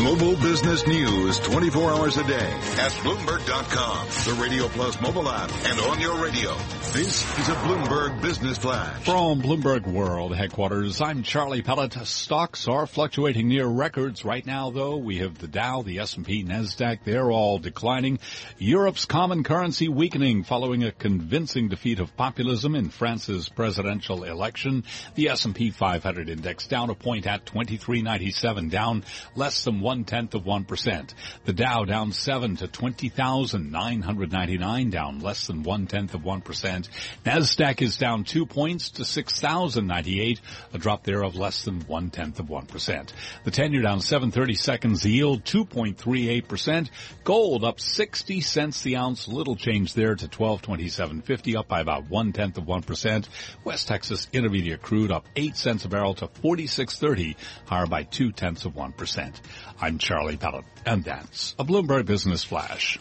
[0.00, 5.78] Global business news 24 hours a day at Bloomberg.com, the Radio Plus mobile app, and
[5.78, 6.56] on your radio.
[6.92, 9.04] This is a Bloomberg Business Flash.
[9.04, 11.92] From Bloomberg World headquarters, I'm Charlie Pellet.
[12.06, 14.96] Stocks are fluctuating near records right now, though.
[14.96, 17.04] We have the Dow, the S&P, Nasdaq.
[17.04, 18.18] They're all declining.
[18.58, 24.82] Europe's common currency weakening following a convincing defeat of populism in France's presidential election.
[25.14, 29.04] The S&P 500 index down a point at 2397, down
[29.36, 31.12] less than one tenth of one percent.
[31.46, 36.88] The Dow down seven to 20,999, down less than one tenth of one percent.
[37.26, 40.40] Nasdaq is down two points to 6,098,
[40.72, 43.12] a drop there of less than one tenth of one percent.
[43.42, 46.92] The 10-year down 730 seconds, the yield 2.38 percent.
[47.24, 52.32] Gold up 60 cents the ounce, little change there to 1227.50, up by about one
[52.32, 53.28] tenth of one percent.
[53.64, 57.34] West Texas Intermediate crude up eight cents a barrel to 46.30,
[57.66, 59.40] higher by two tenths of one percent.
[59.80, 62.98] I'm Charlie Pellet, and that's a Bloomberg Business Flash.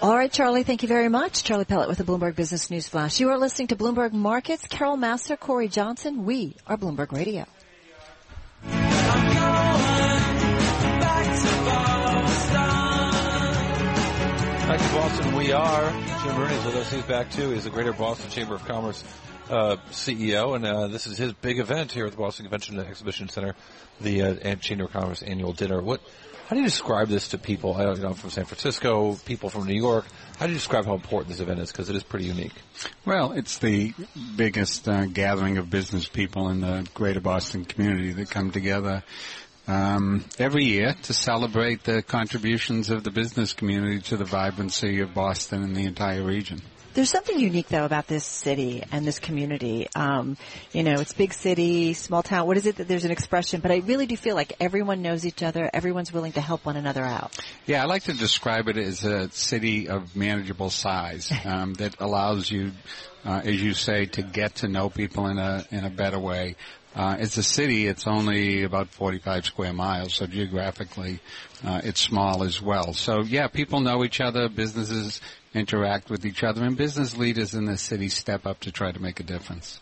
[0.00, 1.44] All right, Charlie, thank you very much.
[1.44, 3.20] Charlie Pellet with the Bloomberg Business News Flash.
[3.20, 4.66] You are listening to Bloomberg Markets.
[4.66, 6.24] Carol Massar, Cory Johnson.
[6.24, 7.44] We are Bloomberg Radio.
[14.68, 15.90] Back to Boston, we are.
[15.90, 16.92] Jim Rooney's with us.
[16.92, 17.50] He's back too.
[17.50, 19.02] He's the Greater Boston Chamber of Commerce
[19.50, 22.88] uh, CEO, and uh, this is his big event here at the Boston Convention and
[22.88, 23.54] Exhibition Center,
[24.00, 25.80] the uh, Chamber of Commerce annual dinner.
[25.80, 26.00] What?
[26.48, 27.74] How do you describe this to people?
[27.74, 30.06] I don't know from San Francisco, people from New York.
[30.38, 31.70] How do you describe how important this event is?
[31.70, 32.54] Because it is pretty unique.
[33.04, 33.92] Well, it's the
[34.34, 39.02] biggest uh, gathering of business people in the Greater Boston community that come together
[39.66, 45.12] um, every year to celebrate the contributions of the business community to the vibrancy of
[45.12, 46.62] Boston and the entire region.
[46.98, 49.86] There's something unique though about this city and this community.
[49.94, 50.36] Um,
[50.72, 52.48] you know, it's big city, small town.
[52.48, 53.60] What is it that there's an expression?
[53.60, 55.70] But I really do feel like everyone knows each other.
[55.72, 57.38] Everyone's willing to help one another out.
[57.66, 62.50] Yeah, I like to describe it as a city of manageable size um, that allows
[62.50, 62.72] you,
[63.24, 66.56] uh, as you say, to get to know people in a in a better way.
[66.96, 67.86] Uh, it's a city.
[67.86, 71.20] It's only about 45 square miles, so geographically,
[71.64, 72.92] uh, it's small as well.
[72.92, 74.48] So yeah, people know each other.
[74.48, 75.20] Businesses
[75.54, 79.00] interact with each other, and business leaders in the city step up to try to
[79.00, 79.80] make a difference.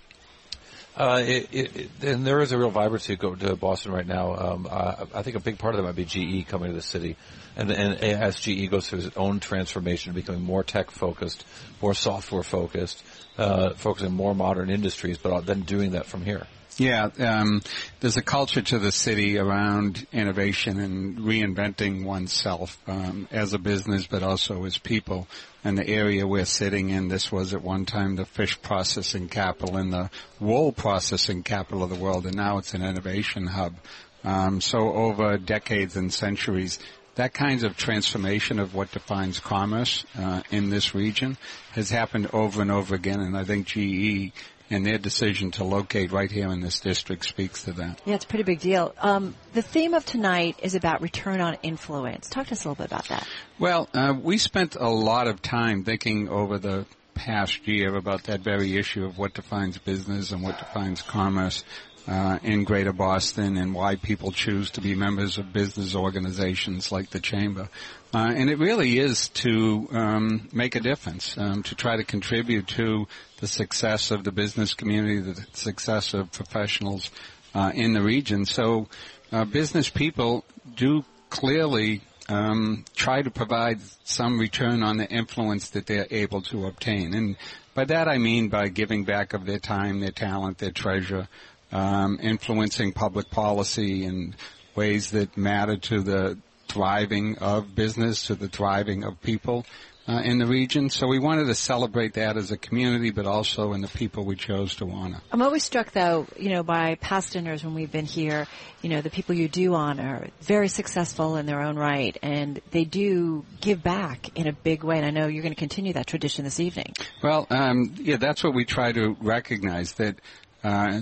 [0.96, 4.34] Uh, it, it, and there is a real vibrancy go to Boston right now.
[4.34, 6.80] Um, uh, I think a big part of that might be GE coming to the
[6.80, 7.16] city,
[7.54, 11.44] and, and as GE goes through its own transformation, becoming more tech focused,
[11.82, 13.04] more software focused,
[13.36, 16.46] uh, focusing more modern industries, but then doing that from here.
[16.78, 17.62] Yeah, um,
[18.00, 24.06] there's a culture to the city around innovation and reinventing oneself um, as a business,
[24.06, 25.26] but also as people.
[25.64, 29.78] And the area we're sitting in, this was at one time the fish processing capital
[29.78, 33.76] and the wool processing capital of the world, and now it's an innovation hub.
[34.22, 36.78] Um, so over decades and centuries,
[37.14, 41.38] that kind of transformation of what defines commerce uh, in this region
[41.72, 44.32] has happened over and over again, and I think GE
[44.70, 48.00] and their decision to locate right here in this district speaks to that.
[48.04, 48.94] Yeah, it's a pretty big deal.
[48.98, 52.28] Um, the theme of tonight is about return on influence.
[52.28, 53.26] Talk to us a little bit about that.
[53.58, 58.40] Well, uh, we spent a lot of time thinking over the past year about that
[58.40, 61.64] very issue of what defines business and what defines commerce.
[62.08, 67.10] Uh, in Greater Boston and why people choose to be members of business organizations like
[67.10, 67.68] the Chamber.
[68.14, 72.68] Uh, and it really is to um, make a difference, um, to try to contribute
[72.68, 73.08] to
[73.38, 77.10] the success of the business community, the success of professionals
[77.56, 78.46] uh, in the region.
[78.46, 78.86] So,
[79.32, 80.44] uh, business people
[80.76, 86.66] do clearly um, try to provide some return on the influence that they're able to
[86.66, 87.36] obtain, and
[87.74, 91.28] by that I mean by giving back of their time, their talent, their treasure,
[91.72, 94.34] um, influencing public policy in
[94.74, 96.38] ways that matter to the
[96.68, 99.64] thriving of business, to the thriving of people
[100.08, 100.88] uh, in the region.
[100.88, 104.36] So we wanted to celebrate that as a community, but also in the people we
[104.36, 105.20] chose to honor.
[105.32, 108.46] I'm always struck, though, you know, by past dinners when we've been here.
[108.82, 112.84] You know, the people you do honor, very successful in their own right, and they
[112.84, 114.98] do give back in a big way.
[114.98, 116.94] And I know you're going to continue that tradition this evening.
[117.22, 120.20] Well, um, yeah, that's what we try to recognize that.
[120.62, 121.00] Uh,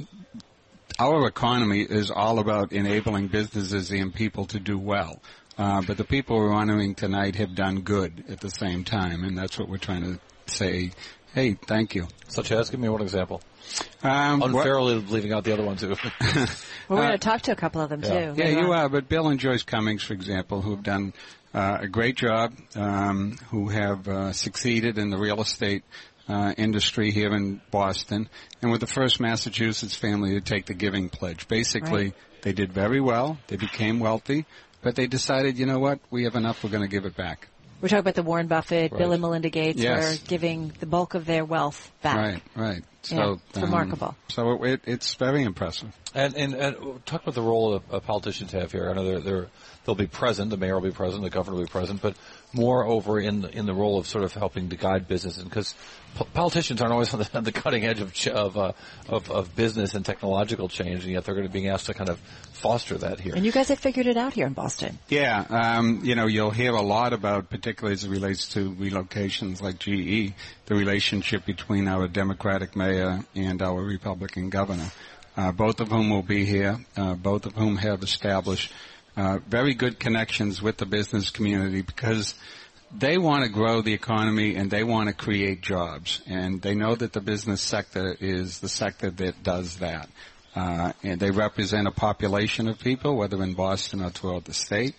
[0.98, 5.20] our economy is all about enabling businesses and people to do well.
[5.56, 9.38] Uh, but the people we're honoring tonight have done good at the same time, and
[9.38, 10.20] that's what we're trying to
[10.52, 10.90] say.
[11.32, 12.08] Hey, thank you.
[12.28, 13.40] Such as, give me one example.
[14.02, 15.10] Um, Unfairly what?
[15.10, 15.96] leaving out the other one too.
[16.20, 16.46] well,
[16.88, 18.32] we're going to talk to a couple of them yeah.
[18.32, 18.34] too.
[18.36, 18.88] Yeah, you are.
[18.88, 21.12] But Bill and Joyce Cummings, for example, who have done
[21.54, 25.84] uh, a great job, um, who have uh, succeeded in the real estate
[26.28, 28.28] uh, industry here in Boston,
[28.62, 31.46] and were the first Massachusetts family to take the Giving Pledge.
[31.48, 32.14] Basically, right.
[32.42, 33.38] they did very well.
[33.48, 34.46] They became wealthy.
[34.82, 37.48] but they decided, you know what, we have enough, we're going to give it back.
[37.80, 38.98] We're talking about the Warren Buffett, Right.
[38.98, 40.20] Bill and Melinda Gates, Yes.
[40.20, 42.16] were giving the bulk of their wealth back.
[42.16, 42.84] Right, right.
[43.06, 44.16] So Yeah, it's remarkable.
[44.28, 45.94] So it, it's very impressive.
[46.14, 48.88] And, and, and talk about the role of, of politicians have here.
[48.88, 49.46] I know they're, they're,
[49.84, 52.16] they'll be present, the mayor will be present, the governor will be present, but
[52.52, 55.74] more over in the, in the role of sort of helping to guide businesses because
[56.14, 58.72] po- politicians aren't always on the, on the cutting edge of, ch- of, uh,
[59.08, 61.94] of, of business and technological change, and yet they're going to be being asked to
[61.94, 62.18] kind of
[62.52, 63.34] foster that here.
[63.34, 64.98] And you guys have figured it out here in Boston.
[65.08, 69.60] Yeah, um, you know, you'll hear a lot about, particularly as it relates to relocations
[69.60, 70.32] like GE,
[70.66, 72.93] the relationship between our Democratic mayor
[73.34, 74.90] and our Republican governor,
[75.36, 78.72] uh, both of whom will be here, uh, both of whom have established
[79.16, 82.34] uh, very good connections with the business community because
[82.96, 86.20] they want to grow the economy and they want to create jobs.
[86.26, 90.08] And they know that the business sector is the sector that does that.
[90.54, 94.94] Uh, and they represent a population of people, whether in Boston or throughout the state,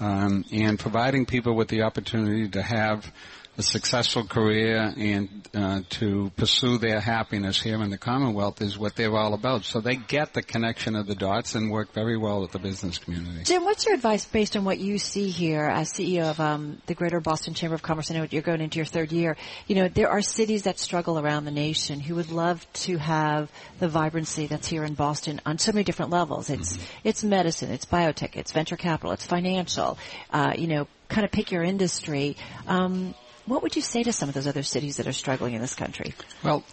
[0.00, 3.10] um, and providing people with the opportunity to have
[3.58, 8.94] a successful career and uh, to pursue their happiness here in the Commonwealth is what
[8.94, 9.64] they're all about.
[9.64, 12.98] So they get the connection of the dots and work very well with the business
[12.98, 13.42] community.
[13.42, 16.94] Jim, what's your advice based on what you see here as CEO of um, the
[16.94, 18.12] Greater Boston Chamber of Commerce?
[18.12, 19.36] I know you're going into your third year.
[19.66, 23.50] You know, there are cities that struggle around the nation who would love to have
[23.80, 26.48] the vibrancy that's here in Boston on so many different levels.
[26.48, 29.98] It's it's medicine, it's biotech, it's venture capital, it's financial.
[30.30, 32.36] Uh, you know, kind of pick your industry.
[32.68, 33.14] Um,
[33.48, 35.74] what would you say to some of those other cities that are struggling in this
[35.74, 36.14] country?
[36.42, 36.64] Well,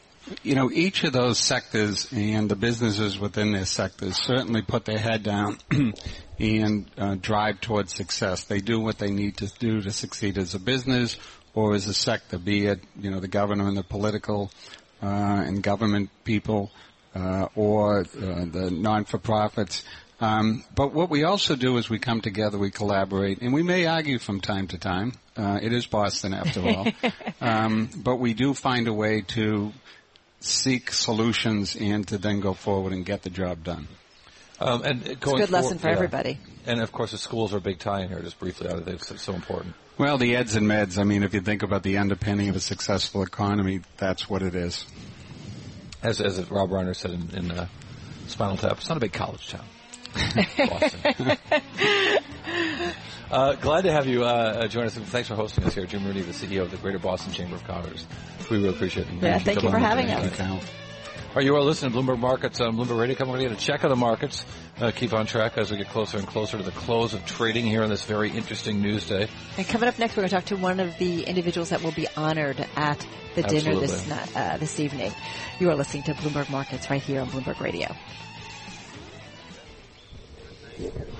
[0.44, 4.98] you know, each of those sectors and the businesses within their sectors certainly put their
[4.98, 5.58] head down
[6.40, 8.46] and uh, drive towards success.
[8.46, 11.18] They do what they need to do to succeed as a business
[11.54, 14.52] or as a sector, be it, you know, the governor and the political
[15.02, 16.72] uh, and government people
[17.14, 18.04] uh, or uh,
[18.46, 19.84] the non-for-profits.
[20.20, 23.86] Um, but what we also do is we come together, we collaborate, and we may
[23.86, 25.14] argue from time to time.
[25.36, 26.88] Uh, it is Boston, after all.
[27.42, 29.74] um, but we do find a way to
[30.40, 33.88] seek solutions and to then go forward and get the job done.
[34.60, 35.96] Um, and It's a going good lesson for yeah.
[35.96, 36.40] everybody.
[36.66, 38.22] And of course, the schools are a big tie in here.
[38.22, 39.76] Just briefly, I think it's so important.
[39.98, 42.60] Well, the eds and meds, I mean, if you think about the underpinning of a
[42.60, 44.86] successful economy, that's what it is.
[46.04, 47.68] As as Rob Reiner said in, in uh,
[48.28, 49.66] Spinal Tap, it's not a big college town.
[50.58, 51.38] Boston.
[53.32, 54.98] uh, glad to have you uh, uh, join us.
[54.98, 57.56] and Thanks for hosting us here, Jim Rooney, the CEO of the Greater Boston Chamber
[57.56, 58.06] of Commerce.
[58.50, 59.14] We really appreciate it.
[59.22, 60.32] Yeah, thank you for having us.
[60.36, 60.70] Thank you.
[61.36, 63.16] All are listening to Bloomberg Markets on Bloomberg Radio.
[63.18, 64.46] Come on, we're going to get a check of the markets.
[64.80, 67.66] Uh, keep on track as we get closer and closer to the close of trading
[67.66, 69.28] here on this very interesting news day.
[69.58, 71.92] And coming up next, we're going to talk to one of the individuals that will
[71.92, 75.12] be honored at the dinner this uh, this evening.
[75.60, 77.94] You are listening to Bloomberg Markets right here on Bloomberg Radio.
[80.78, 81.15] Yeah.